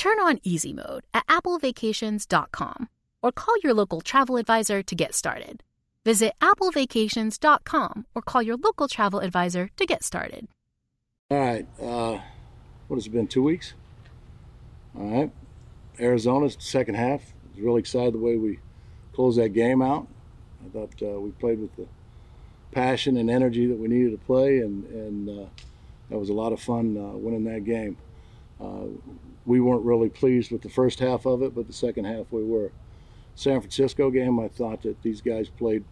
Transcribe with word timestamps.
Turn 0.00 0.18
on 0.18 0.40
easy 0.42 0.72
mode 0.72 1.02
at 1.12 1.26
applevacations.com 1.26 2.88
or 3.22 3.32
call 3.32 3.54
your 3.62 3.74
local 3.74 4.00
travel 4.00 4.38
advisor 4.38 4.82
to 4.82 4.94
get 4.94 5.14
started. 5.14 5.62
Visit 6.06 6.32
applevacations.com 6.40 8.06
or 8.14 8.22
call 8.22 8.40
your 8.40 8.56
local 8.56 8.88
travel 8.88 9.20
advisor 9.20 9.68
to 9.76 9.84
get 9.84 10.02
started. 10.02 10.48
All 11.30 11.38
right. 11.38 11.66
Uh, 11.78 12.18
what 12.88 12.96
has 12.96 13.08
it 13.08 13.10
been? 13.10 13.26
Two 13.26 13.42
weeks? 13.42 13.74
All 14.98 15.04
right. 15.04 15.30
Arizona's 15.98 16.56
second 16.58 16.94
half. 16.94 17.20
I 17.20 17.56
was 17.56 17.62
really 17.62 17.80
excited 17.80 18.14
the 18.14 18.20
way 18.20 18.36
we 18.36 18.58
closed 19.12 19.38
that 19.38 19.50
game 19.50 19.82
out. 19.82 20.08
I 20.64 20.70
thought 20.70 20.94
uh, 21.02 21.20
we 21.20 21.30
played 21.32 21.60
with 21.60 21.76
the 21.76 21.86
passion 22.72 23.18
and 23.18 23.30
energy 23.30 23.66
that 23.66 23.76
we 23.76 23.86
needed 23.86 24.12
to 24.12 24.26
play, 24.26 24.60
and, 24.60 24.82
and 24.86 25.28
uh, 25.28 25.48
that 26.08 26.18
was 26.18 26.30
a 26.30 26.32
lot 26.34 26.54
of 26.54 26.60
fun 26.62 26.96
uh, 26.96 27.18
winning 27.18 27.44
that 27.44 27.66
game. 27.66 27.98
We 29.46 29.60
weren't 29.60 29.84
really 29.84 30.10
pleased 30.10 30.52
with 30.52 30.62
the 30.62 30.68
first 30.68 31.00
half 31.00 31.26
of 31.26 31.42
it, 31.42 31.54
but 31.54 31.66
the 31.66 31.72
second 31.72 32.04
half 32.04 32.26
we 32.30 32.44
were. 32.44 32.70
San 33.34 33.60
Francisco 33.60 34.10
game, 34.10 34.38
I 34.38 34.48
thought 34.48 34.82
that 34.82 35.02
these 35.02 35.20
guys 35.20 35.48
played 35.48 35.84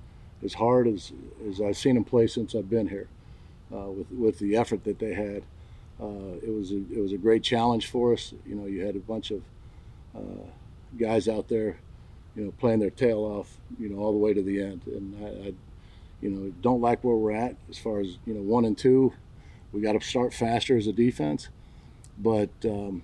as 0.45 0.55
hard 0.55 0.87
as, 0.87 1.13
as 1.49 1.61
I've 1.61 1.77
seen 1.77 1.95
them 1.95 2.05
play 2.05 2.27
since 2.27 2.55
I've 2.55 2.71
been 2.71 2.89
here, 2.89 3.09
uh, 3.75 3.89
with 3.91 4.11
with 4.13 4.39
the 4.39 4.57
effort 4.57 4.85
that 4.85 4.99
they 4.99 5.15
had. 5.15 5.43
Uh, 6.01 6.37
it 6.43 6.55
was 6.55 6.71
a, 6.71 6.77
it 6.93 7.01
was 7.01 7.13
a 7.13 7.19
great 7.19 7.43
challenge 7.43 7.91
for 7.91 8.13
us. 8.13 8.33
You 8.47 8.55
know, 8.55 8.67
you 8.67 8.85
had 8.85 8.95
a 8.95 9.01
bunch 9.01 9.31
of 9.33 9.43
uh, 10.15 10.47
guys 10.97 11.27
out 11.27 11.49
there, 11.49 11.79
you 12.37 12.45
know, 12.45 12.53
playing 12.61 12.79
their 12.79 12.91
tail 12.91 13.21
off, 13.21 13.59
you 13.81 13.89
know, 13.89 13.99
all 13.99 14.13
the 14.13 14.19
way 14.19 14.33
to 14.33 14.43
the 14.43 14.63
end. 14.63 14.83
And 14.87 15.17
I, 15.25 15.49
I 15.49 15.53
you 16.21 16.31
know, 16.31 16.53
don't 16.63 16.81
like 16.81 17.03
where 17.03 17.17
we're 17.17 17.33
at 17.33 17.57
as 17.71 17.79
far 17.79 18.01
as 18.01 18.19
you 18.27 18.35
know, 18.35 18.43
one 18.43 18.65
and 18.65 18.77
two. 18.77 19.13
We 19.73 19.81
got 19.81 19.93
to 19.93 20.01
start 20.01 20.33
faster 20.33 20.77
as 20.77 20.87
a 20.87 20.93
defense, 20.93 21.49
but 22.19 22.51
um, 22.65 23.03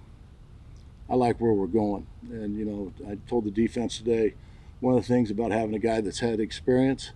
I 1.08 1.14
like 1.14 1.40
where 1.40 1.52
we're 1.52 1.66
going. 1.66 2.06
And, 2.30 2.58
you 2.58 2.64
know, 2.64 2.92
I 3.08 3.18
told 3.28 3.44
the 3.44 3.50
defense 3.50 3.98
today 3.98 4.34
one 4.80 4.96
of 4.96 5.02
the 5.02 5.08
things 5.08 5.30
about 5.30 5.52
having 5.52 5.74
a 5.74 5.78
guy 5.78 6.00
that's 6.00 6.20
had 6.20 6.40
experience 6.40 7.12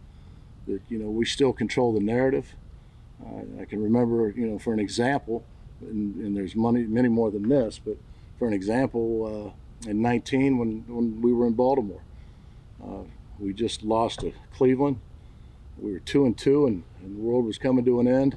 that, 0.67 0.81
you 0.89 0.99
know, 0.99 1.11
we 1.11 1.25
still 1.25 1.53
control 1.53 1.93
the 1.93 2.01
narrative. 2.01 2.55
Uh, 3.25 3.61
I 3.61 3.65
can 3.65 3.83
remember, 3.83 4.31
you 4.31 4.47
know, 4.47 4.59
for 4.59 4.73
an 4.73 4.79
example, 4.79 5.45
and, 5.81 6.15
and, 6.17 6.37
there's 6.37 6.55
money, 6.55 6.85
many 6.85 7.09
more 7.09 7.31
than 7.31 7.49
this, 7.49 7.81
but 7.85 7.97
for 8.39 8.47
an 8.47 8.55
example, 8.55 9.55
uh, 9.85 9.91
in 9.91 10.03
19 10.03 10.59
when, 10.59 10.85
when 10.87 11.21
we 11.21 11.33
were 11.33 11.47
in 11.47 11.55
Baltimore, 11.55 12.03
uh, 12.83 13.03
we 13.39 13.53
just 13.53 13.83
lost 13.83 14.21
to 14.21 14.33
Cleveland. 14.55 15.01
We 15.79 15.93
were 15.93 16.01
two 16.01 16.25
and 16.25 16.37
two, 16.37 16.67
and, 16.67 16.85
and 17.03 17.17
the 17.17 17.21
world 17.21 17.45
was 17.45 17.59
coming 17.59 17.85
to 17.85 18.01
an 18.01 18.09
end. 18.09 18.37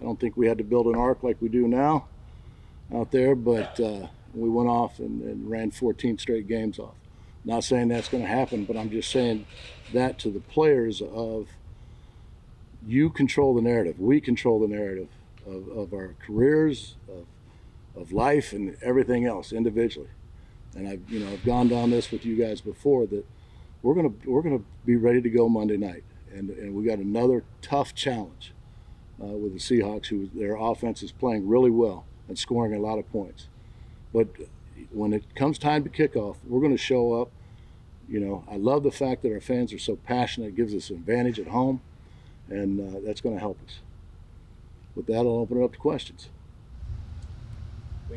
I 0.00 0.04
don't 0.04 0.18
think 0.18 0.36
we 0.36 0.48
had 0.48 0.58
to 0.58 0.64
build 0.64 0.86
an 0.86 0.96
ark 0.96 1.22
like 1.22 1.36
we 1.40 1.48
do 1.48 1.66
now 1.68 2.06
out 2.94 3.10
there, 3.10 3.34
but 3.34 3.78
uh, 3.80 4.08
we 4.34 4.48
went 4.48 4.68
off 4.68 4.98
and, 4.98 5.22
and 5.22 5.50
ran 5.50 5.70
14 5.70 6.18
straight 6.18 6.48
games 6.48 6.78
off. 6.78 6.94
Not 7.44 7.64
saying 7.64 7.88
that's 7.88 8.08
going 8.08 8.22
to 8.22 8.28
happen, 8.28 8.64
but 8.64 8.76
I'm 8.76 8.90
just 8.90 9.10
saying 9.10 9.46
that 9.92 10.18
to 10.20 10.30
the 10.30 10.40
players 10.40 11.00
of 11.00 11.48
you 12.86 13.10
control 13.10 13.54
the 13.54 13.62
narrative. 13.62 13.98
We 13.98 14.20
control 14.20 14.60
the 14.60 14.68
narrative 14.68 15.08
of, 15.46 15.68
of 15.68 15.92
our 15.92 16.14
careers, 16.24 16.96
of, 17.08 17.26
of 18.00 18.12
life, 18.12 18.52
and 18.52 18.76
everything 18.82 19.26
else 19.26 19.52
individually. 19.52 20.10
And 20.76 20.86
I've 20.86 21.10
you 21.10 21.20
know 21.20 21.32
I've 21.32 21.44
gone 21.44 21.68
down 21.68 21.90
this 21.90 22.10
with 22.12 22.24
you 22.24 22.36
guys 22.36 22.60
before 22.60 23.06
that 23.06 23.24
we're 23.82 23.94
gonna 23.94 24.12
we're 24.24 24.42
gonna 24.42 24.62
be 24.84 24.96
ready 24.96 25.20
to 25.20 25.28
go 25.28 25.48
Monday 25.48 25.76
night, 25.76 26.04
and 26.32 26.50
and 26.50 26.74
we 26.74 26.84
got 26.84 26.98
another 26.98 27.42
tough 27.60 27.94
challenge 27.94 28.52
uh, 29.20 29.26
with 29.26 29.52
the 29.52 29.58
Seahawks, 29.58 30.06
who 30.06 30.30
their 30.32 30.56
offense 30.56 31.02
is 31.02 31.10
playing 31.10 31.48
really 31.48 31.70
well 31.70 32.06
and 32.30 32.38
scoring 32.38 32.72
a 32.72 32.78
lot 32.78 32.98
of 32.98 33.10
points. 33.10 33.48
But 34.14 34.28
when 34.92 35.12
it 35.12 35.34
comes 35.34 35.58
time 35.58 35.82
to 35.82 35.90
kickoff, 35.90 36.36
we're 36.46 36.60
going 36.60 36.72
to 36.72 36.82
show 36.82 37.20
up. 37.20 37.30
You 38.08 38.20
know, 38.20 38.44
I 38.48 38.56
love 38.56 38.84
the 38.84 38.92
fact 38.92 39.22
that 39.22 39.32
our 39.32 39.40
fans 39.40 39.72
are 39.72 39.78
so 39.78 39.96
passionate. 39.96 40.48
It 40.48 40.56
gives 40.56 40.74
us 40.74 40.90
an 40.90 40.96
advantage 40.96 41.40
at 41.40 41.48
home, 41.48 41.80
and 42.48 42.80
uh, 42.80 43.00
that's 43.04 43.20
going 43.20 43.34
to 43.34 43.40
help 43.40 43.58
us. 43.66 43.80
With 44.94 45.06
that, 45.06 45.18
I'll 45.18 45.40
open 45.40 45.60
it 45.60 45.64
up 45.64 45.72
to 45.72 45.78
questions. 45.78 46.28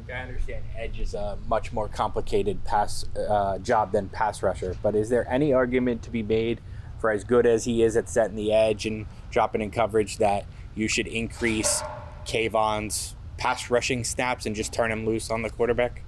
I 0.09 0.11
understand 0.13 0.63
Edge 0.75 0.99
is 0.99 1.13
a 1.13 1.37
much 1.47 1.71
more 1.71 1.87
complicated 1.87 2.63
pass 2.63 3.05
uh, 3.15 3.57
job 3.59 3.91
than 3.91 4.09
pass 4.09 4.41
rusher, 4.43 4.75
but 4.81 4.95
is 4.95 5.09
there 5.09 5.27
any 5.31 5.53
argument 5.53 6.01
to 6.03 6.11
be 6.11 6.23
made 6.23 6.61
for 6.99 7.11
as 7.11 7.23
good 7.23 7.45
as 7.45 7.65
he 7.65 7.83
is 7.83 7.95
at 7.95 8.09
setting 8.09 8.35
the 8.35 8.51
edge 8.51 8.85
and 8.85 9.05
dropping 9.29 9.61
in 9.61 9.71
coverage 9.71 10.17
that 10.17 10.45
you 10.75 10.87
should 10.87 11.07
increase 11.07 11.83
Kayvon's 12.25 13.15
pass 13.37 13.69
rushing 13.69 14.03
snaps 14.03 14.45
and 14.45 14.55
just 14.55 14.73
turn 14.73 14.91
him 14.91 15.05
loose 15.05 15.29
on 15.29 15.41
the 15.41 15.49
quarterback? 15.49 16.03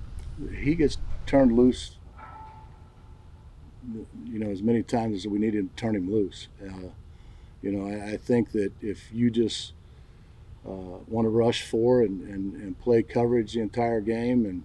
He 0.58 0.75
gets 0.75 0.97
turned 1.25 1.53
loose, 1.53 1.97
you 4.25 4.40
know, 4.40 4.50
as 4.50 4.62
many 4.62 4.84
times 4.84 5.16
as 5.16 5.28
we 5.28 5.40
need 5.40 5.53
to 5.53 5.69
turn 5.75 5.96
him 5.96 6.12
loose. 6.12 6.47
Uh, 6.62 6.90
you 7.62 7.72
know, 7.72 7.88
I, 7.88 8.13
I, 8.13 8.18
think 8.18 8.52
that 8.52 8.72
if 8.81 9.12
you 9.12 9.31
just 9.31 9.74
uh, 10.68 11.00
want 11.08 11.25
to 11.25 11.30
rush 11.30 11.63
for 11.63 12.02
and, 12.02 12.22
and, 12.30 12.53
and, 12.56 12.80
play 12.80 13.02
coverage 13.02 13.53
the 13.53 13.62
entire 13.62 14.02
game 14.02 14.46
and, 14.46 14.63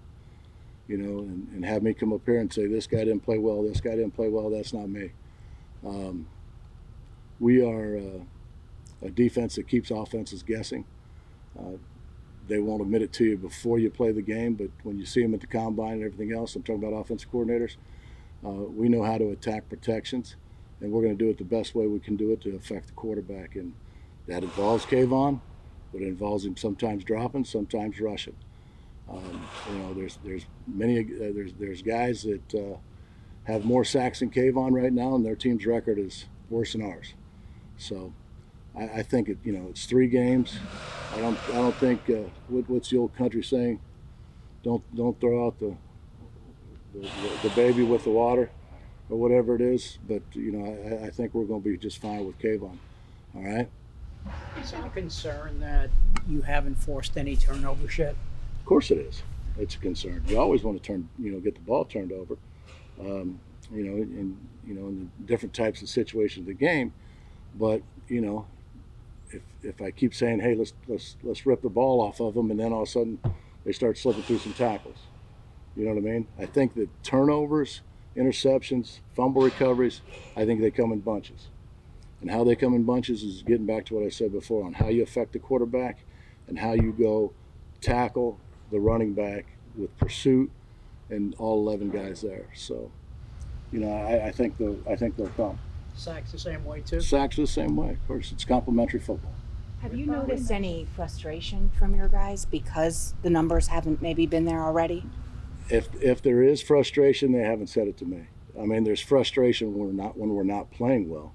you 0.87 0.97
know, 0.97 1.19
and, 1.19 1.47
and, 1.53 1.65
have 1.65 1.81
me 1.81 1.93
come 1.93 2.13
up 2.13 2.21
here 2.25 2.39
and 2.39 2.53
say, 2.53 2.67
this 2.67 2.85
guy 2.85 2.99
didn't 2.99 3.21
play 3.21 3.39
well, 3.39 3.63
this 3.63 3.81
guy 3.81 3.91
didn't 3.91 4.11
play 4.11 4.27
well, 4.27 4.49
that's 4.49 4.73
not 4.73 4.87
me. 4.87 5.11
Um, 5.85 6.27
we 7.39 7.63
are 7.65 7.97
uh, 7.97 9.05
a 9.05 9.09
defense 9.09 9.55
that 9.55 9.67
keeps 9.67 9.89
offenses 9.89 10.43
guessing. 10.43 10.85
Uh, 11.57 11.77
they 12.47 12.59
won't 12.59 12.81
admit 12.81 13.01
it 13.01 13.13
to 13.13 13.25
you 13.25 13.37
before 13.37 13.79
you 13.79 13.89
play 13.89 14.11
the 14.11 14.21
game, 14.21 14.55
but 14.55 14.69
when 14.83 14.97
you 14.97 15.05
see 15.05 15.21
them 15.21 15.33
at 15.33 15.41
the 15.41 15.47
combine 15.47 15.93
and 15.93 16.03
everything 16.03 16.33
else, 16.35 16.55
I'm 16.55 16.63
talking 16.63 16.83
about 16.83 16.97
offensive 16.97 17.31
coordinators, 17.31 17.75
uh, 18.45 18.49
we 18.49 18.89
know 18.89 19.03
how 19.03 19.17
to 19.17 19.29
attack 19.29 19.69
protections, 19.69 20.35
and 20.79 20.91
we're 20.91 21.01
going 21.01 21.17
to 21.17 21.23
do 21.23 21.29
it 21.29 21.37
the 21.37 21.43
best 21.43 21.75
way 21.75 21.87
we 21.87 21.99
can 21.99 22.15
do 22.15 22.31
it 22.31 22.41
to 22.41 22.55
affect 22.55 22.87
the 22.87 22.93
quarterback. 22.93 23.55
And 23.55 23.73
that 24.27 24.43
involves 24.43 24.85
Kayvon, 24.85 25.41
but 25.91 26.01
it 26.01 26.07
involves 26.07 26.45
him 26.45 26.57
sometimes 26.57 27.03
dropping, 27.03 27.45
sometimes 27.45 27.99
rushing. 27.99 28.35
Um, 29.09 29.45
you 29.69 29.77
know, 29.79 29.93
there's 29.93 30.17
there's 30.23 30.45
many 30.67 30.99
uh, 30.99 31.31
there's 31.33 31.53
there's 31.59 31.81
guys 31.81 32.23
that 32.23 32.55
uh, 32.55 32.77
have 33.43 33.65
more 33.65 33.83
sacks 33.83 34.19
than 34.19 34.29
Kayvon 34.29 34.71
right 34.71 34.93
now, 34.93 35.15
and 35.15 35.25
their 35.25 35.35
team's 35.35 35.65
record 35.65 35.99
is 35.99 36.25
worse 36.49 36.73
than 36.73 36.81
ours. 36.81 37.13
So 37.77 38.13
I, 38.75 38.83
I 38.83 39.03
think 39.03 39.29
it 39.29 39.37
you 39.43 39.53
know 39.53 39.67
it's 39.69 39.85
three 39.85 40.07
games. 40.07 40.59
I 41.13 41.19
don't 41.19 41.37
I 41.49 41.53
don't 41.53 41.75
think 41.75 42.09
uh, 42.09 42.29
what, 42.47 42.69
what's 42.69 42.89
the 42.89 42.97
old 42.97 43.15
country 43.15 43.43
saying? 43.43 43.79
Don't 44.63 44.83
don't 44.95 45.19
throw 45.19 45.47
out 45.47 45.59
the 45.59 45.75
the, 46.93 47.09
the 47.43 47.49
baby 47.55 47.83
with 47.83 48.03
the 48.03 48.09
water 48.09 48.51
or 49.09 49.17
whatever 49.17 49.55
it 49.55 49.61
is. 49.61 49.97
But 50.07 50.23
you 50.33 50.51
know 50.51 50.65
I, 50.65 51.07
I 51.07 51.09
think 51.09 51.33
we're 51.33 51.45
going 51.45 51.61
to 51.61 51.69
be 51.69 51.77
just 51.77 52.01
fine 52.01 52.25
with 52.25 52.39
Kayvon. 52.39 52.77
All 53.35 53.43
right. 53.43 53.69
Is 54.61 54.73
it 54.73 54.85
a 54.85 54.89
concern 54.89 55.59
that 55.59 55.89
you 56.27 56.41
haven't 56.41 56.75
forced 56.75 57.17
any 57.17 57.35
turnovers 57.35 57.97
yet? 57.97 58.15
Of 58.59 58.65
course 58.65 58.91
it 58.91 58.99
is. 58.99 59.23
It's 59.57 59.75
a 59.75 59.79
concern. 59.79 60.23
You 60.27 60.37
always 60.37 60.63
want 60.63 60.81
to 60.81 60.87
turn, 60.87 61.09
you 61.19 61.31
know, 61.31 61.39
get 61.39 61.55
the 61.55 61.61
ball 61.61 61.85
turned 61.85 62.11
over. 62.11 62.37
Um, 62.99 63.39
you 63.73 63.83
know, 63.83 63.95
in 63.95 64.37
you 64.65 64.75
know, 64.75 64.87
in 64.87 65.11
the 65.19 65.25
different 65.25 65.53
types 65.53 65.81
of 65.81 65.89
situations 65.89 66.43
of 66.43 66.45
the 66.47 66.53
game. 66.53 66.93
But 67.55 67.81
you 68.07 68.21
know, 68.21 68.45
if 69.31 69.41
if 69.63 69.81
I 69.81 69.91
keep 69.91 70.13
saying, 70.13 70.39
hey, 70.39 70.55
let's 70.55 70.73
let's 70.87 71.17
let's 71.23 71.45
rip 71.45 71.61
the 71.61 71.69
ball 71.69 72.01
off 72.01 72.19
of 72.19 72.33
them, 72.33 72.51
and 72.51 72.59
then 72.59 72.73
all 72.73 72.83
of 72.83 72.87
a 72.87 72.91
sudden 72.91 73.19
they 73.65 73.71
start 73.71 73.97
slipping 73.97 74.23
through 74.23 74.39
some 74.39 74.53
tackles. 74.53 74.97
You 75.75 75.85
know 75.85 75.91
what 75.91 75.99
I 75.99 76.01
mean? 76.01 76.27
I 76.37 76.45
think 76.45 76.73
that 76.75 76.89
turnovers 77.03 77.81
interceptions, 78.15 78.99
fumble 79.15 79.41
recoveries, 79.41 80.01
I 80.35 80.45
think 80.45 80.61
they 80.61 80.71
come 80.71 80.91
in 80.91 80.99
bunches. 80.99 81.49
And 82.19 82.29
how 82.29 82.43
they 82.43 82.55
come 82.55 82.73
in 82.73 82.83
bunches 82.83 83.23
is 83.23 83.41
getting 83.41 83.65
back 83.65 83.85
to 83.85 83.95
what 83.95 84.03
I 84.03 84.09
said 84.09 84.31
before 84.31 84.65
on 84.65 84.73
how 84.73 84.89
you 84.89 85.01
affect 85.01 85.33
the 85.33 85.39
quarterback 85.39 86.03
and 86.47 86.59
how 86.59 86.73
you 86.73 86.91
go 86.91 87.33
tackle 87.79 88.39
the 88.71 88.79
running 88.79 89.13
back 89.13 89.45
with 89.75 89.95
pursuit 89.97 90.51
and 91.09 91.33
all 91.39 91.67
11 91.67 91.89
guys 91.89 92.21
there. 92.21 92.47
So, 92.53 92.91
you 93.71 93.79
know, 93.79 93.91
I, 93.91 94.27
I 94.27 94.31
think 94.31 94.57
the 94.57 94.77
I 94.89 94.95
think 94.95 95.17
they'll 95.17 95.29
come. 95.29 95.57
Sacks 96.01 96.31
the 96.31 96.39
same 96.39 96.65
way 96.65 96.81
too. 96.81 96.99
Sacks 96.99 97.35
the 97.35 97.45
same 97.45 97.75
way. 97.75 97.91
Of 97.91 98.07
course, 98.07 98.31
it's 98.31 98.43
complementary 98.43 98.99
football. 98.99 99.35
Have 99.83 99.93
you 99.93 100.07
noticed 100.07 100.49
any 100.49 100.87
frustration 100.95 101.69
from 101.77 101.93
your 101.93 102.07
guys 102.07 102.43
because 102.43 103.13
the 103.21 103.29
numbers 103.29 103.67
haven't 103.67 104.01
maybe 104.01 104.25
been 104.25 104.45
there 104.45 104.63
already? 104.63 105.05
If 105.69 105.89
if 106.01 106.23
there 106.23 106.41
is 106.41 106.59
frustration, 106.59 107.33
they 107.33 107.43
haven't 107.43 107.67
said 107.67 107.87
it 107.87 107.97
to 107.97 108.05
me. 108.05 108.25
I 108.59 108.65
mean, 108.65 108.83
there's 108.83 108.99
frustration 108.99 109.75
when 109.75 109.85
we're 109.85 110.03
not 110.03 110.17
when 110.17 110.31
we're 110.31 110.43
not 110.43 110.71
playing 110.71 111.07
well. 111.07 111.33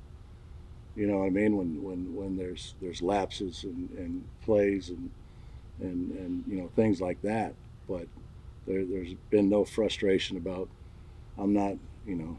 You 0.97 1.07
know 1.07 1.19
what 1.19 1.27
I 1.27 1.31
mean? 1.31 1.57
When 1.57 1.85
when 1.85 2.17
when 2.17 2.37
there's 2.37 2.75
there's 2.83 3.01
lapses 3.01 3.63
and, 3.63 3.89
and 3.91 4.25
plays 4.43 4.89
and 4.89 5.11
and 5.81 6.11
and 6.11 6.45
you 6.49 6.57
know 6.57 6.71
things 6.75 7.01
like 7.01 7.23
that. 7.23 7.55
But 7.89 8.09
there 8.67 8.85
there's 8.85 9.15
been 9.31 9.49
no 9.49 9.65
frustration 9.65 10.37
about 10.37 10.69
I'm 11.39 11.53
not 11.53 11.77
you 12.05 12.17
know 12.17 12.37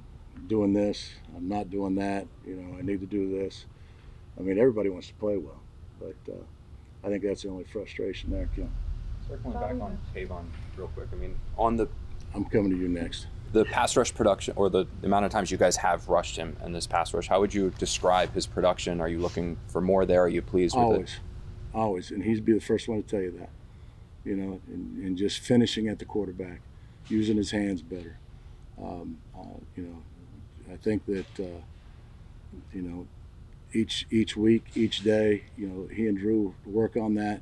doing 0.48 0.74
this. 0.74 1.12
I'm 1.36 1.48
not 1.48 1.69
doing 1.69 1.95
that. 1.95 2.28
You 2.45 2.56
know 2.56 2.78
I 2.78 2.81
need 2.81 3.00
to 3.01 3.06
do 3.06 3.30
this. 3.39 3.66
I 4.39 4.42
mean 4.44 4.57
everybody 4.60 4.89
wants 4.89 5.07
to 5.07 5.13
play 5.16 5.38
well, 5.38 5.62
but 6.00 6.16
uh, 6.31 6.38
I 7.04 7.10
think 7.10 7.24
that's 7.24 7.44
the 7.44 7.50
only 7.50 7.63
frustration 7.66 8.31
there, 8.31 8.50
Kim. 8.56 8.69
Circling 9.28 9.54
back 9.54 9.72
on 9.72 9.98
Kayvon 10.16 10.45
real 10.75 10.88
quick. 10.89 11.07
I 11.12 11.16
mean, 11.16 11.38
on 11.57 11.78
the 11.78 11.88
I'm 12.36 12.45
coming 12.45 12.72
to 12.72 12.78
you 12.78 12.88
next. 12.88 13.28
the 13.54 13.66
pass 13.66 13.95
rush 13.98 14.13
production 14.13 14.54
or 14.57 14.69
the, 14.69 14.86
the 15.01 15.07
amount 15.07 15.25
of 15.25 15.31
times 15.31 15.50
you 15.51 15.57
guys 15.57 15.78
have 15.78 16.07
rushed 16.10 16.36
him 16.36 16.56
in 16.63 16.72
this 16.74 16.86
pass 16.88 17.13
rush, 17.13 17.28
how 17.28 17.40
would 17.40 17.54
you 17.54 17.72
describe 17.78 18.33
his 18.33 18.45
production? 18.45 19.00
Are 19.01 19.07
you 19.07 19.19
looking 19.19 19.57
for 19.68 19.81
more 19.81 20.06
there? 20.06 20.22
Are 20.24 20.30
you 20.30 20.42
pleased 20.42 20.75
with 20.75 20.83
always, 20.83 21.13
it? 21.13 21.19
always, 21.74 22.12
and 22.12 22.24
he'd 22.24 22.45
be 22.45 22.54
the 22.54 22.62
first 22.62 22.88
one 22.88 23.01
to 23.01 23.07
tell 23.07 23.22
you 23.22 23.31
that. 23.40 23.50
You 24.25 24.36
know, 24.36 24.60
and, 24.68 25.04
and 25.04 25.18
just 25.18 25.40
finishing 25.40 25.88
at 25.88 26.00
the 26.00 26.06
quarterback, 26.06 26.60
using 27.07 27.38
his 27.38 27.51
hands 27.51 27.81
better. 27.81 28.18
Um, 28.81 29.18
uh, 29.33 29.44
you 29.75 29.83
know, 29.83 30.04
I 30.72 30.75
think 30.78 31.06
that 31.06 31.40
uh, 31.40 31.62
you 32.74 32.81
know 32.81 33.08
each 33.74 34.08
each 34.10 34.36
week, 34.38 34.66
each 34.75 35.04
day, 35.04 35.44
you 35.58 35.68
know, 35.68 35.88
he 35.88 36.08
and 36.08 36.18
Drew 36.18 36.56
work 36.66 36.96
on 36.96 37.16
that. 37.16 37.42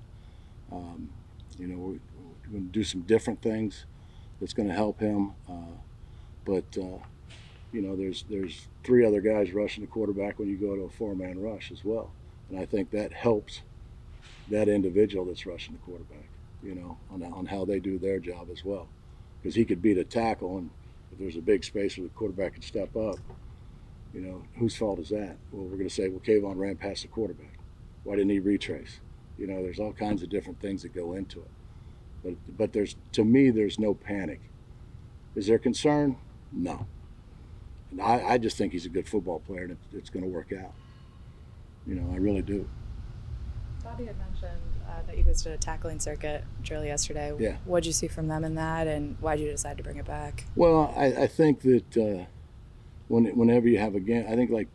Um, 0.71 1.09
you 1.57 1.67
know, 1.67 1.77
we're, 1.77 1.99
we're 2.47 2.51
going 2.51 2.65
to 2.65 2.71
do 2.71 2.83
some 2.83 3.01
different 3.01 3.41
things 3.41 3.85
that's 4.39 4.53
going 4.53 4.67
to 4.67 4.75
help 4.75 4.99
him. 4.99 5.33
Uh, 5.49 5.77
but 6.43 6.65
uh, 6.77 6.99
you 7.71 7.81
know, 7.81 7.95
there's 7.95 8.25
there's 8.29 8.67
three 8.83 9.05
other 9.05 9.21
guys 9.21 9.53
rushing 9.53 9.83
the 9.83 9.89
quarterback 9.89 10.39
when 10.39 10.49
you 10.49 10.57
go 10.57 10.75
to 10.75 10.83
a 10.83 10.89
four-man 10.89 11.41
rush 11.41 11.71
as 11.71 11.83
well, 11.83 12.11
and 12.49 12.59
I 12.59 12.65
think 12.65 12.91
that 12.91 13.13
helps 13.13 13.61
that 14.49 14.67
individual 14.67 15.25
that's 15.25 15.45
rushing 15.45 15.73
the 15.73 15.79
quarterback. 15.79 16.27
You 16.63 16.75
know, 16.75 16.97
on 17.11 17.23
on 17.23 17.45
how 17.45 17.65
they 17.65 17.79
do 17.79 17.97
their 17.97 18.19
job 18.19 18.47
as 18.51 18.65
well, 18.65 18.87
because 19.41 19.55
he 19.55 19.65
could 19.65 19.81
beat 19.81 19.97
a 19.97 20.03
tackle, 20.03 20.57
and 20.57 20.69
if 21.15 21.19
there's 21.19 21.37
a 21.37 21.41
big 21.41 21.63
space 21.63 21.97
where 21.97 22.07
the 22.07 22.13
quarterback 22.13 22.53
can 22.53 22.61
step 22.61 22.93
up, 22.97 23.17
you 24.13 24.19
know, 24.19 24.43
whose 24.57 24.75
fault 24.75 24.99
is 24.99 25.09
that? 25.09 25.37
Well, 25.51 25.63
we're 25.63 25.77
going 25.77 25.87
to 25.87 25.93
say, 25.93 26.09
well, 26.09 26.19
Kayvon 26.19 26.57
ran 26.57 26.75
past 26.75 27.03
the 27.03 27.07
quarterback. 27.07 27.57
Why 28.03 28.15
didn't 28.15 28.31
he 28.31 28.39
retrace? 28.39 28.99
You 29.37 29.47
know, 29.47 29.63
there's 29.63 29.79
all 29.79 29.93
kinds 29.93 30.23
of 30.23 30.29
different 30.29 30.59
things 30.59 30.81
that 30.81 30.93
go 30.93 31.13
into 31.13 31.39
it. 31.39 31.51
But 32.23 32.57
but 32.57 32.73
there's 32.73 32.95
to 33.13 33.23
me, 33.23 33.49
there's 33.49 33.79
no 33.79 33.93
panic. 33.93 34.41
Is 35.35 35.47
there 35.47 35.59
concern? 35.59 36.17
No. 36.51 36.85
And 37.91 38.01
I, 38.01 38.31
I 38.31 38.37
just 38.37 38.57
think 38.57 38.73
he's 38.73 38.85
a 38.85 38.89
good 38.89 39.07
football 39.07 39.39
player, 39.39 39.63
and 39.63 39.71
it, 39.71 39.77
it's 39.93 40.09
going 40.09 40.23
to 40.23 40.29
work 40.29 40.51
out. 40.51 40.73
You 41.85 41.95
know, 41.95 42.13
I 42.13 42.17
really 42.17 42.41
do. 42.41 42.67
Bobby 43.83 44.05
had 44.05 44.17
mentioned 44.17 44.61
uh, 44.87 45.01
that 45.07 45.17
you 45.17 45.23
guys 45.23 45.41
did 45.41 45.53
a 45.53 45.57
tackling 45.57 45.99
circuit 45.99 46.43
drill 46.61 46.83
yesterday. 46.83 47.33
Yeah. 47.37 47.57
What 47.65 47.83
did 47.83 47.87
you 47.87 47.93
see 47.93 48.07
from 48.07 48.27
them 48.27 48.43
in 48.43 48.55
that, 48.55 48.87
and 48.87 49.17
why 49.19 49.35
did 49.35 49.43
you 49.43 49.51
decide 49.51 49.77
to 49.77 49.83
bring 49.83 49.97
it 49.97 50.05
back? 50.05 50.45
Well, 50.55 50.93
I, 50.95 51.05
I 51.05 51.27
think 51.27 51.61
that 51.61 51.97
uh, 51.97 52.25
when 53.07 53.25
whenever 53.37 53.67
you 53.67 53.79
have 53.79 53.95
a 53.95 53.99
game, 53.99 54.25
I 54.27 54.35
think 54.35 54.51
like 54.51 54.67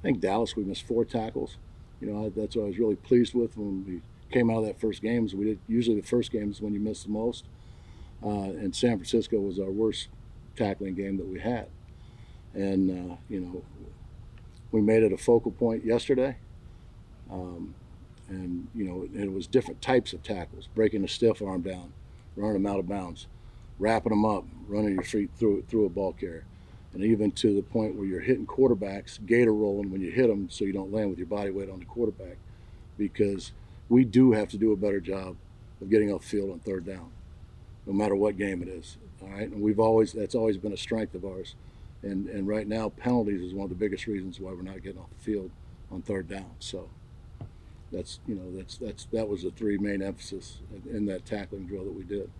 I 0.00 0.02
think 0.02 0.20
Dallas, 0.20 0.56
we 0.56 0.64
missed 0.64 0.86
four 0.86 1.04
tackles. 1.04 1.56
You 2.00 2.10
know, 2.10 2.30
that's 2.30 2.56
what 2.56 2.64
I 2.64 2.66
was 2.66 2.78
really 2.78 2.96
pleased 2.96 3.34
with 3.34 3.56
when 3.56 3.84
we 3.86 4.00
came 4.30 4.50
out 4.50 4.58
of 4.58 4.66
that 4.66 4.80
first 4.80 5.02
game. 5.02 5.26
Is 5.26 5.34
we 5.34 5.46
did 5.46 5.58
usually 5.68 6.00
the 6.00 6.06
first 6.06 6.30
game 6.32 6.50
is 6.50 6.60
when 6.60 6.74
you 6.74 6.80
miss 6.80 7.04
the 7.04 7.10
most, 7.10 7.44
uh, 8.22 8.28
and 8.28 8.74
San 8.74 8.96
Francisco 8.96 9.38
was 9.38 9.58
our 9.58 9.70
worst 9.70 10.08
tackling 10.56 10.94
game 10.94 11.16
that 11.16 11.26
we 11.26 11.40
had, 11.40 11.68
and 12.54 13.12
uh, 13.12 13.16
you 13.28 13.40
know, 13.40 13.62
we 14.72 14.80
made 14.80 15.02
it 15.02 15.12
a 15.12 15.18
focal 15.18 15.50
point 15.50 15.84
yesterday. 15.84 16.36
Um, 17.30 17.74
and 18.28 18.68
you 18.74 18.84
know, 18.84 19.08
it 19.14 19.32
was 19.32 19.46
different 19.46 19.82
types 19.82 20.12
of 20.12 20.22
tackles: 20.22 20.68
breaking 20.74 21.04
a 21.04 21.08
stiff 21.08 21.42
arm 21.42 21.62
down, 21.62 21.92
running 22.36 22.62
them 22.62 22.66
out 22.72 22.78
of 22.78 22.88
bounds, 22.88 23.26
wrapping 23.78 24.10
them 24.10 24.24
up, 24.24 24.44
running 24.66 24.94
your 24.94 25.02
feet 25.02 25.30
through 25.36 25.62
through 25.68 25.86
a 25.86 25.90
ball 25.90 26.12
carrier, 26.12 26.44
and 26.92 27.02
even 27.04 27.30
to 27.32 27.54
the 27.54 27.62
point 27.62 27.94
where 27.94 28.06
you're 28.06 28.20
hitting 28.20 28.46
quarterbacks, 28.46 29.24
gator 29.26 29.52
rolling 29.52 29.90
when 29.90 30.00
you 30.00 30.10
hit 30.10 30.28
them, 30.28 30.48
so 30.50 30.64
you 30.64 30.72
don't 30.72 30.92
land 30.92 31.10
with 31.10 31.18
your 31.18 31.26
body 31.26 31.50
weight 31.50 31.70
on 31.70 31.80
the 31.80 31.84
quarterback, 31.84 32.36
because 32.96 33.52
we 33.88 34.04
do 34.04 34.32
have 34.32 34.48
to 34.48 34.56
do 34.56 34.72
a 34.72 34.76
better 34.76 35.00
job 35.00 35.36
of 35.80 35.90
getting 35.90 36.12
off 36.12 36.24
field 36.24 36.50
on 36.50 36.58
third 36.60 36.86
down, 36.86 37.10
no 37.86 37.92
matter 37.92 38.16
what 38.16 38.38
game 38.38 38.62
it 38.62 38.68
is. 38.68 38.96
All 39.22 39.28
right, 39.28 39.50
and 39.50 39.62
we've 39.62 39.80
always 39.80 40.12
that's 40.12 40.34
always 40.34 40.56
been 40.56 40.72
a 40.72 40.76
strength 40.76 41.14
of 41.14 41.24
ours, 41.24 41.54
and 42.02 42.28
and 42.28 42.46
right 42.48 42.66
now 42.66 42.88
penalties 42.88 43.42
is 43.42 43.54
one 43.54 43.64
of 43.64 43.70
the 43.70 43.76
biggest 43.76 44.06
reasons 44.06 44.40
why 44.40 44.52
we're 44.52 44.62
not 44.62 44.82
getting 44.82 45.00
off 45.00 45.10
the 45.10 45.24
field 45.24 45.50
on 45.90 46.02
third 46.02 46.28
down. 46.28 46.50
So 46.58 46.88
that's 47.94 48.20
you 48.26 48.34
know 48.34 48.56
that's 48.56 48.76
that's 48.78 49.04
that 49.12 49.28
was 49.28 49.42
the 49.42 49.50
three 49.52 49.78
main 49.78 50.02
emphasis 50.02 50.58
in 50.90 51.06
that 51.06 51.24
tackling 51.24 51.66
drill 51.66 51.84
that 51.84 51.94
we 51.94 52.02
did. 52.02 52.30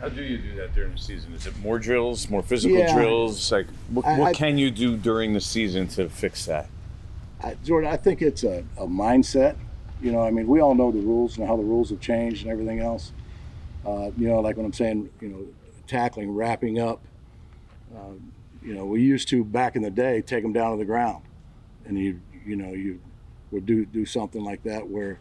How 0.00 0.08
do 0.08 0.22
you 0.22 0.38
do 0.38 0.56
that 0.56 0.74
during 0.74 0.92
the 0.92 0.98
season? 0.98 1.32
Is 1.34 1.46
it 1.46 1.56
more 1.58 1.78
drills, 1.78 2.28
more 2.28 2.42
physical 2.42 2.78
Yeah. 2.78 2.92
drills? 2.94 3.52
Like, 3.52 3.66
what, 3.90 4.04
I- 4.04 4.18
what 4.18 4.28
I- 4.28 4.32
can 4.32 4.58
you 4.58 4.70
do 4.70 4.96
during 4.96 5.32
the 5.32 5.40
season 5.40 5.86
to 5.88 6.08
fix 6.08 6.46
that? 6.46 6.68
I, 7.40 7.54
Jordan, 7.62 7.90
I 7.90 7.96
think 7.96 8.20
it's 8.20 8.42
a, 8.42 8.64
a 8.76 8.86
mindset. 8.86 9.56
You 10.02 10.10
know, 10.12 10.22
I 10.22 10.30
mean, 10.30 10.48
we 10.48 10.60
all 10.60 10.74
know 10.74 10.90
the 10.90 10.98
rules 11.00 11.38
and 11.38 11.46
how 11.46 11.56
the 11.56 11.62
rules 11.62 11.90
have 11.90 12.00
changed 12.00 12.42
and 12.42 12.50
everything 12.50 12.80
else. 12.80 13.12
Uh, 13.86 14.10
you 14.18 14.26
know, 14.28 14.40
like 14.40 14.56
when 14.56 14.66
I'm 14.66 14.72
saying, 14.72 15.10
you 15.20 15.28
know, 15.28 15.46
tackling, 15.86 16.34
wrapping 16.34 16.80
up. 16.80 17.00
Um, 17.96 18.32
you 18.62 18.74
know, 18.74 18.84
we 18.86 19.00
used 19.02 19.28
to 19.28 19.44
back 19.44 19.76
in 19.76 19.82
the 19.82 19.90
day 19.90 20.22
take 20.22 20.42
them 20.42 20.52
down 20.52 20.72
to 20.72 20.78
the 20.78 20.84
ground, 20.86 21.22
and 21.86 21.98
you, 21.98 22.18
you 22.46 22.56
know, 22.56 22.72
you 22.72 22.98
would 23.54 23.66
do 23.66 23.86
do 23.86 24.04
something 24.04 24.44
like 24.44 24.62
that. 24.64 24.88
Where, 24.88 25.18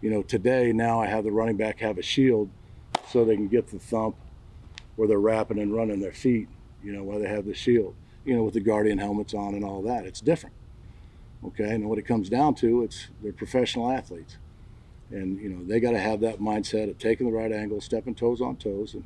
you 0.00 0.10
know, 0.10 0.22
today 0.22 0.72
now 0.72 1.00
I 1.00 1.06
have 1.06 1.24
the 1.24 1.30
running 1.30 1.56
back 1.56 1.78
have 1.80 1.98
a 1.98 2.02
shield, 2.02 2.50
so 3.08 3.24
they 3.24 3.36
can 3.36 3.48
get 3.48 3.68
the 3.68 3.78
thump, 3.78 4.16
where 4.96 5.06
they're 5.06 5.18
wrapping 5.18 5.58
and 5.58 5.72
running 5.72 6.00
their 6.00 6.12
feet. 6.12 6.48
You 6.82 6.92
know, 6.92 7.02
while 7.04 7.18
they 7.18 7.28
have 7.28 7.46
the 7.46 7.54
shield. 7.54 7.94
You 8.24 8.34
know, 8.34 8.42
with 8.42 8.54
the 8.54 8.60
guardian 8.60 8.98
helmets 8.98 9.34
on 9.34 9.54
and 9.54 9.64
all 9.64 9.82
that. 9.82 10.06
It's 10.06 10.20
different. 10.20 10.56
Okay, 11.44 11.74
and 11.74 11.88
what 11.88 11.98
it 11.98 12.06
comes 12.06 12.30
down 12.30 12.54
to, 12.56 12.82
it's 12.82 13.08
they're 13.22 13.32
professional 13.32 13.90
athletes, 13.90 14.38
and 15.10 15.38
you 15.38 15.50
know 15.50 15.62
they 15.62 15.78
got 15.78 15.90
to 15.90 15.98
have 15.98 16.20
that 16.20 16.40
mindset 16.40 16.88
of 16.88 16.98
taking 16.98 17.26
the 17.26 17.32
right 17.32 17.52
angle, 17.52 17.80
stepping 17.82 18.14
toes 18.14 18.40
on 18.40 18.56
toes, 18.56 18.94
and 18.94 19.04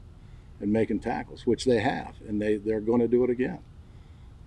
and 0.61 0.73
making 0.73 1.01
tackles, 1.01 1.47
which 1.47 1.65
they 1.65 1.81
have, 1.81 2.15
and 2.27 2.41
they 2.41 2.57
they're 2.57 2.81
going 2.81 3.01
to 3.01 3.09
do 3.09 3.25
it 3.25 3.31
again. 3.31 3.59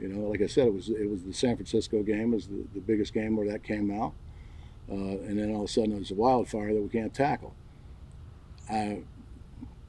You 0.01 0.07
know, 0.07 0.27
like 0.27 0.41
I 0.41 0.47
said, 0.47 0.65
it 0.67 0.73
was 0.73 0.89
it 0.89 1.07
was 1.09 1.23
the 1.23 1.33
San 1.33 1.55
Francisco 1.55 2.01
game 2.01 2.33
is 2.33 2.47
the, 2.47 2.63
the 2.73 2.79
biggest 2.79 3.13
game 3.13 3.35
where 3.35 3.47
that 3.49 3.63
came 3.63 3.91
out, 3.91 4.13
uh, 4.89 4.95
and 4.95 5.37
then 5.37 5.51
all 5.51 5.63
of 5.63 5.69
a 5.69 5.71
sudden 5.71 5.91
it 5.91 5.99
was 5.99 6.09
a 6.09 6.15
wildfire 6.15 6.73
that 6.73 6.81
we 6.81 6.89
can't 6.89 7.13
tackle. 7.13 7.53
I 8.67 9.01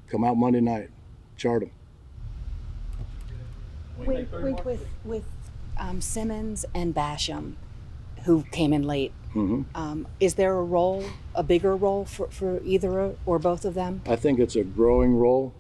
come 0.09 0.23
out 0.23 0.37
Monday 0.37 0.61
night, 0.61 0.91
chart 1.39 1.63
them. 1.63 1.71
With, 3.97 4.31
with, 4.33 4.65
with, 4.65 4.87
with 5.05 5.25
um, 5.79 6.01
Simmons 6.01 6.67
and 6.75 6.95
Basham, 6.95 7.55
who 8.25 8.43
came 8.51 8.73
in 8.73 8.83
late, 8.83 9.13
hmm 9.33 9.63
um, 9.75 10.07
is 10.21 10.35
there 10.35 10.53
a 10.53 10.63
role, 10.63 11.05
a 11.35 11.43
bigger 11.43 11.75
role 11.75 12.05
for, 12.05 12.29
for 12.29 12.61
either 12.65 13.15
or 13.25 13.39
both 13.39 13.65
of 13.65 13.73
them? 13.73 14.03
I 14.07 14.17
think 14.17 14.39
it's 14.39 14.57
a 14.57 14.65
growing 14.65 15.17
role. 15.17 15.55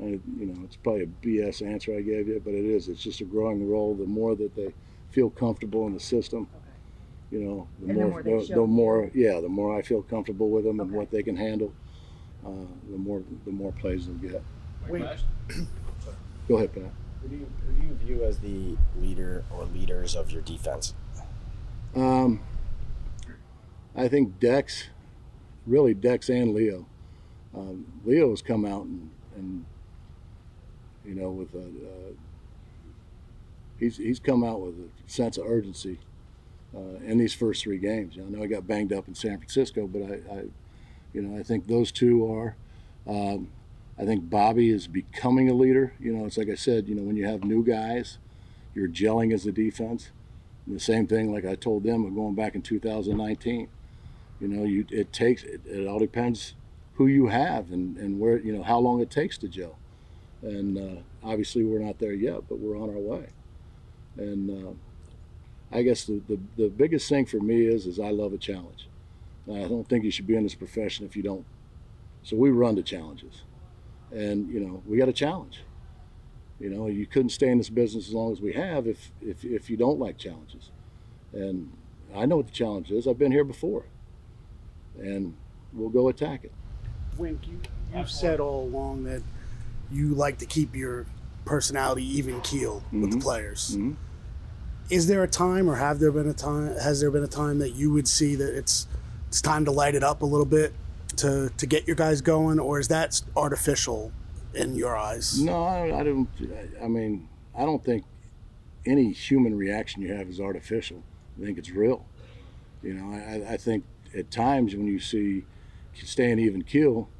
And, 0.00 0.22
you 0.38 0.46
know, 0.46 0.60
it's 0.64 0.76
probably 0.76 1.02
a 1.02 1.06
BS 1.06 1.66
answer 1.66 1.94
I 1.96 2.02
gave 2.02 2.28
you, 2.28 2.40
but 2.44 2.54
it 2.54 2.64
is. 2.64 2.88
It's 2.88 3.02
just 3.02 3.20
a 3.20 3.24
growing 3.24 3.68
role. 3.68 3.94
The 3.94 4.06
more 4.06 4.36
that 4.36 4.54
they 4.54 4.72
feel 5.10 5.30
comfortable 5.30 5.86
in 5.86 5.94
the 5.94 6.00
system, 6.00 6.48
you 7.30 7.40
know, 7.40 7.68
the 7.80 7.90
And 7.90 7.98
the 7.98 8.06
more, 8.06 8.22
more 8.22 8.42
the, 8.42 8.54
the 8.54 8.66
more, 8.66 9.10
yeah, 9.14 9.40
the 9.40 9.48
more 9.48 9.76
I 9.76 9.82
feel 9.82 10.02
comfortable 10.02 10.50
with 10.50 10.64
them 10.64 10.80
and 10.80 10.92
what 10.92 11.10
they 11.10 11.22
can 11.22 11.36
handle, 11.36 11.72
uh, 12.46 12.50
the 12.90 12.96
more, 12.96 13.22
the 13.44 13.50
more 13.50 13.72
plays 13.72 14.06
they'll 14.06 14.14
get. 14.16 14.42
Go 16.48 16.56
ahead, 16.56 16.72
Pat. 16.72 16.92
Who 17.22 17.28
do, 17.28 17.36
you, 17.36 17.46
who 17.66 17.72
do 17.80 17.86
you 17.86 17.94
view 17.94 18.24
as 18.24 18.38
the 18.38 18.76
leader 19.00 19.44
or 19.50 19.64
leaders 19.64 20.14
of 20.14 20.30
your 20.30 20.42
defense? 20.42 20.94
Um, 21.96 22.40
I 23.96 24.08
think 24.08 24.38
Dex, 24.38 24.88
really 25.66 25.92
Dex 25.92 26.28
and 26.28 26.54
Leo. 26.54 26.86
Um, 27.54 27.86
Leo 28.04 28.30
has 28.30 28.40
come 28.40 28.64
out 28.64 28.84
and, 28.84 29.10
and 29.36 29.64
you 31.08 31.14
know, 31.14 31.30
with 31.30 31.54
a, 31.54 31.58
uh, 31.58 32.12
he's 33.78 33.96
he's 33.96 34.20
come 34.20 34.44
out 34.44 34.60
with 34.60 34.74
a 34.74 35.10
sense 35.10 35.38
of 35.38 35.46
urgency 35.46 35.98
uh, 36.76 37.00
in 37.04 37.16
these 37.16 37.32
first 37.32 37.62
three 37.62 37.78
games. 37.78 38.16
I 38.18 38.28
know 38.28 38.42
he 38.42 38.48
got 38.48 38.66
banged 38.66 38.92
up 38.92 39.08
in 39.08 39.14
San 39.14 39.38
Francisco, 39.38 39.86
but 39.86 40.02
I, 40.02 40.34
I 40.34 40.44
you 41.14 41.22
know, 41.22 41.38
I 41.38 41.42
think 41.42 41.66
those 41.66 41.90
two 41.90 42.30
are. 42.30 42.56
Um, 43.06 43.48
I 43.98 44.04
think 44.04 44.28
Bobby 44.28 44.70
is 44.70 44.86
becoming 44.86 45.48
a 45.48 45.54
leader. 45.54 45.94
You 45.98 46.12
know, 46.12 46.26
it's 46.26 46.36
like 46.36 46.50
I 46.50 46.54
said, 46.54 46.88
you 46.88 46.94
know, 46.94 47.02
when 47.02 47.16
you 47.16 47.26
have 47.26 47.42
new 47.42 47.64
guys, 47.64 48.18
you're 48.74 48.88
gelling 48.88 49.32
as 49.32 49.46
a 49.46 49.50
defense. 49.50 50.10
And 50.66 50.76
the 50.76 50.80
same 50.80 51.06
thing, 51.06 51.32
like 51.32 51.46
I 51.46 51.54
told 51.54 51.84
them, 51.84 52.14
going 52.14 52.34
back 52.34 52.54
in 52.54 52.62
2019. 52.62 53.68
You 54.40 54.48
know, 54.48 54.64
you 54.64 54.84
it 54.90 55.12
takes 55.12 55.42
it, 55.42 55.62
it 55.64 55.88
all 55.88 55.98
depends 55.98 56.54
who 56.94 57.06
you 57.06 57.28
have 57.28 57.72
and, 57.72 57.96
and 57.96 58.20
where 58.20 58.38
you 58.38 58.52
know 58.52 58.62
how 58.62 58.78
long 58.78 59.00
it 59.00 59.10
takes 59.10 59.38
to 59.38 59.48
gel. 59.48 59.78
And 60.42 60.78
uh, 60.78 61.00
obviously, 61.22 61.64
we're 61.64 61.80
not 61.80 61.98
there 61.98 62.12
yet, 62.12 62.48
but 62.48 62.58
we're 62.58 62.78
on 62.78 62.90
our 62.90 63.00
way. 63.00 63.26
And 64.16 64.50
uh, 64.50 64.72
I 65.76 65.82
guess 65.82 66.04
the, 66.04 66.20
the, 66.28 66.38
the 66.56 66.68
biggest 66.68 67.08
thing 67.08 67.26
for 67.26 67.38
me 67.38 67.66
is 67.66 67.86
is 67.86 68.00
I 68.00 68.10
love 68.10 68.32
a 68.32 68.38
challenge. 68.38 68.88
I 69.50 69.66
don't 69.66 69.88
think 69.88 70.04
you 70.04 70.10
should 70.10 70.26
be 70.26 70.36
in 70.36 70.42
this 70.42 70.54
profession 70.54 71.06
if 71.06 71.16
you 71.16 71.22
don't. 71.22 71.44
So 72.22 72.36
we 72.36 72.50
run 72.50 72.76
to 72.76 72.82
challenges, 72.82 73.42
and 74.10 74.48
you 74.52 74.60
know 74.60 74.82
we 74.86 74.98
got 74.98 75.08
a 75.08 75.12
challenge. 75.12 75.62
You 76.60 76.68
know 76.68 76.86
you 76.86 77.06
couldn't 77.06 77.30
stay 77.30 77.48
in 77.48 77.58
this 77.58 77.70
business 77.70 78.08
as 78.08 78.14
long 78.14 78.32
as 78.32 78.40
we 78.40 78.52
have 78.52 78.86
if 78.86 79.10
if 79.22 79.44
if 79.44 79.70
you 79.70 79.76
don't 79.76 79.98
like 79.98 80.18
challenges. 80.18 80.70
And 81.32 81.72
I 82.14 82.26
know 82.26 82.36
what 82.36 82.46
the 82.46 82.52
challenge 82.52 82.90
is. 82.90 83.06
I've 83.06 83.18
been 83.18 83.32
here 83.32 83.44
before, 83.44 83.84
and 84.98 85.34
we'll 85.72 85.90
go 85.90 86.08
attack 86.08 86.44
it. 86.44 86.52
Wink, 87.16 87.46
you, 87.48 87.60
you've 87.94 88.10
said 88.10 88.40
all 88.40 88.64
along 88.64 89.04
that 89.04 89.22
you 89.90 90.14
like 90.14 90.38
to 90.38 90.46
keep 90.46 90.74
your 90.74 91.06
personality 91.44 92.04
even 92.18 92.40
keel 92.42 92.82
with 92.92 93.02
Mm-hmm. 93.10 93.10
the 93.10 93.18
players. 93.24 93.76
Is 94.90 95.06
there 95.06 95.22
a 95.22 95.28
time, 95.28 95.68
or 95.68 95.76
have 95.76 95.98
there 95.98 96.10
been 96.12 96.28
a 96.28 96.32
time? 96.34 96.74
Has 96.78 97.00
there 97.00 97.10
been 97.10 97.22
a 97.24 97.26
time 97.28 97.58
that 97.58 97.70
you 97.74 97.92
would 97.92 98.08
see 98.08 98.34
that 98.36 98.56
it's 98.56 98.86
it's 99.28 99.42
time 99.42 99.66
to 99.66 99.70
light 99.70 99.94
it 99.94 100.02
up 100.02 100.22
a 100.22 100.26
little 100.26 100.46
bit 100.46 100.72
to 101.16 101.50
to 101.58 101.66
get 101.66 101.86
your 101.86 101.96
guys 101.96 102.20
going, 102.22 102.58
or 102.58 102.78
is 102.80 102.88
that 102.88 103.20
artificial 103.36 104.12
in 104.54 104.74
your 104.76 104.96
eyes? 104.96 105.40
No, 105.42 105.62
I, 105.64 106.00
I 106.00 106.02
don't. 106.04 106.28
I 106.82 106.88
mean, 106.88 107.28
I 107.54 107.66
don't 107.66 107.84
think 107.84 108.04
any 108.86 109.12
human 109.12 109.54
reaction 109.58 110.00
you 110.00 110.14
have 110.14 110.28
is 110.28 110.40
artificial. 110.40 111.02
I 111.38 111.44
think 111.44 111.58
it's 111.58 111.70
real. 111.70 112.06
You 112.82 112.94
know, 112.94 113.12
I, 113.12 113.52
I 113.54 113.56
think 113.58 113.84
at 114.16 114.30
times 114.30 114.74
when 114.74 114.86
you 114.86 114.98
see 115.00 115.44
staying 115.92 116.38
even 116.38 116.62
keel, 116.62 117.10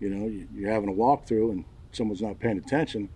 you 0.00 0.08
know, 0.08 0.26
you- 0.26 0.48
you're 0.52 0.70
having 0.72 0.88
a 0.88 0.92
walkthrough 0.92 1.52
and 1.52 1.64
someone's 1.94 2.22
not 2.22 2.40
paying 2.40 2.58
attention. 2.58 3.08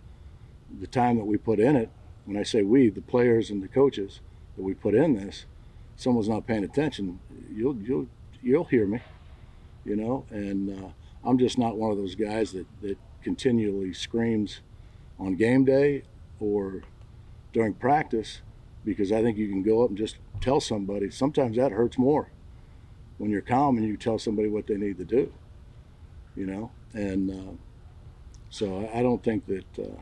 The 0.80 0.86
time 0.86 1.16
that 1.16 1.24
we 1.24 1.36
put 1.36 1.60
in 1.60 1.76
it, 1.76 1.90
when 2.24 2.36
I 2.36 2.42
say 2.42 2.62
we, 2.62 2.90
the 2.90 3.00
players 3.00 3.50
and 3.50 3.62
the 3.62 3.68
coaches 3.68 4.20
that 4.56 4.62
we 4.62 4.74
put 4.74 4.94
in 4.94 5.14
this, 5.14 5.46
someone's 5.96 6.28
not 6.28 6.46
paying 6.46 6.64
attention. 6.64 7.20
You'll 7.50 7.76
you'll 7.76 8.06
you'll 8.42 8.64
hear 8.64 8.86
me, 8.86 9.00
you 9.84 9.96
know. 9.96 10.24
And 10.30 10.84
uh, 10.84 10.88
I'm 11.24 11.38
just 11.38 11.58
not 11.58 11.76
one 11.76 11.90
of 11.90 11.96
those 11.96 12.14
guys 12.14 12.52
that 12.52 12.66
that 12.82 12.98
continually 13.22 13.92
screams 13.92 14.60
on 15.18 15.36
game 15.36 15.64
day 15.64 16.02
or 16.40 16.82
during 17.52 17.74
practice 17.74 18.40
because 18.84 19.10
I 19.10 19.22
think 19.22 19.36
you 19.36 19.48
can 19.48 19.62
go 19.62 19.82
up 19.82 19.90
and 19.90 19.98
just 19.98 20.16
tell 20.40 20.60
somebody. 20.60 21.10
Sometimes 21.10 21.56
that 21.56 21.72
hurts 21.72 21.98
more 21.98 22.30
when 23.18 23.30
you're 23.30 23.42
calm 23.42 23.76
and 23.76 23.86
you 23.86 23.96
tell 23.96 24.18
somebody 24.18 24.48
what 24.48 24.66
they 24.66 24.76
need 24.76 24.96
to 24.98 25.04
do, 25.04 25.32
you 26.36 26.46
know. 26.46 26.70
And 26.94 27.30
uh, 27.30 27.52
so 28.50 28.88
I- 28.94 29.02
don't 29.02 29.22
think 29.22 29.46
that 29.46 29.78
uh, 29.78 30.00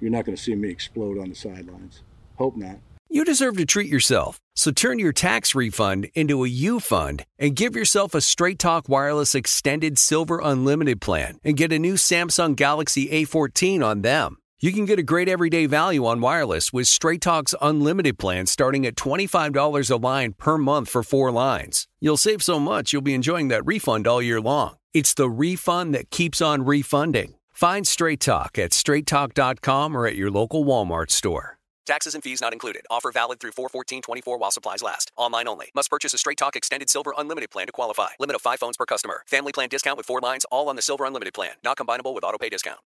you're 0.00 0.10
not 0.10 0.24
going 0.24 0.36
to 0.36 0.42
see 0.42 0.54
me 0.54 0.68
explode 0.68 1.18
on 1.18 1.28
the 1.28 1.34
sidelines. 1.34 2.02
Hope 2.36 2.56
not. 2.56 2.78
You 3.08 3.24
deserve 3.24 3.58
to 3.58 3.66
treat 3.66 3.90
yourself. 3.90 4.38
So 4.56 4.70
turn 4.70 4.98
your 4.98 5.12
tax 5.12 5.54
refund 5.54 6.08
into 6.14 6.44
a 6.44 6.48
U 6.48 6.80
fund 6.80 7.24
and 7.38 7.54
give 7.54 7.76
yourself 7.76 8.14
a 8.14 8.22
Straight 8.22 8.58
Talk 8.58 8.88
Wireless 8.88 9.34
Extended 9.34 9.98
Silver 9.98 10.40
Unlimited 10.42 11.00
plan 11.00 11.38
and 11.44 11.56
get 11.56 11.72
a 11.72 11.78
new 11.78 11.94
Samsung 11.94 12.56
Galaxy 12.56 13.08
A14 13.08 13.84
on 13.84 14.00
them. 14.00 14.38
You 14.60 14.72
can 14.72 14.84
get 14.86 14.98
a 14.98 15.02
great 15.02 15.28
everyday 15.28 15.66
value 15.66 16.06
on 16.06 16.20
wireless 16.20 16.72
with 16.72 16.86
Straight 16.86 17.20
Talk's 17.20 17.54
unlimited 17.60 18.16
plan 18.18 18.46
starting 18.46 18.86
at 18.86 18.94
$25 18.96 19.90
a 19.90 19.96
line 19.96 20.32
per 20.32 20.56
month 20.56 20.88
for 20.88 21.02
four 21.02 21.30
lines. 21.32 21.88
You'll 22.00 22.16
save 22.16 22.42
so 22.42 22.58
much 22.60 22.92
you'll 22.92 23.02
be 23.02 23.12
enjoying 23.14 23.48
that 23.48 23.66
refund 23.66 24.06
all 24.06 24.22
year 24.22 24.40
long. 24.40 24.76
It's 24.94 25.14
the 25.14 25.28
refund 25.28 25.94
that 25.94 26.10
keeps 26.10 26.40
on 26.40 26.64
refunding. 26.64 27.34
Find 27.62 27.86
Straight 27.86 28.18
Talk 28.18 28.58
at 28.58 28.72
straighttalk.com 28.72 29.96
or 29.96 30.08
at 30.08 30.16
your 30.16 30.32
local 30.32 30.64
Walmart 30.64 31.12
store. 31.12 31.58
Taxes 31.86 32.12
and 32.16 32.24
fees 32.24 32.40
not 32.40 32.52
included. 32.52 32.82
Offer 32.90 33.12
valid 33.12 33.38
through 33.38 33.52
41424 33.52 34.36
while 34.36 34.50
supplies 34.50 34.82
last. 34.82 35.12
Online 35.16 35.46
only. 35.46 35.70
Must 35.72 35.88
purchase 35.88 36.12
a 36.12 36.18
Straight 36.18 36.38
Talk 36.38 36.56
Extended 36.56 36.90
Silver 36.90 37.14
Unlimited 37.16 37.52
plan 37.52 37.66
to 37.66 37.72
qualify. 37.72 38.08
Limit 38.18 38.34
of 38.34 38.42
5 38.42 38.58
phones 38.58 38.76
per 38.76 38.84
customer. 38.84 39.22
Family 39.28 39.52
plan 39.52 39.68
discount 39.68 39.96
with 39.96 40.06
4 40.06 40.20
lines 40.20 40.44
all 40.50 40.68
on 40.68 40.74
the 40.74 40.82
Silver 40.82 41.04
Unlimited 41.04 41.34
plan. 41.34 41.52
Not 41.62 41.76
combinable 41.76 42.12
with 42.16 42.24
auto 42.24 42.36
pay 42.36 42.48
discount. 42.48 42.80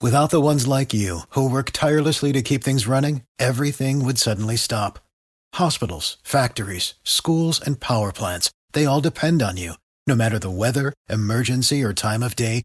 Without 0.00 0.30
the 0.30 0.40
ones 0.40 0.66
like 0.66 0.92
you, 0.92 1.20
who 1.34 1.48
work 1.48 1.70
tirelessly 1.70 2.32
to 2.32 2.42
keep 2.42 2.64
things 2.64 2.88
running, 2.88 3.22
everything 3.38 4.04
would 4.04 4.18
suddenly 4.18 4.56
stop. 4.56 4.98
Hospitals, 5.54 6.16
factories, 6.24 6.94
schools, 7.04 7.60
and 7.60 7.78
power 7.78 8.10
plants, 8.10 8.50
they 8.72 8.86
all 8.86 9.00
depend 9.00 9.40
on 9.40 9.56
you. 9.56 9.74
No 10.04 10.16
matter 10.16 10.40
the 10.40 10.50
weather, 10.50 10.92
emergency, 11.08 11.84
or 11.84 11.92
time 11.92 12.24
of 12.24 12.34
day, 12.34 12.64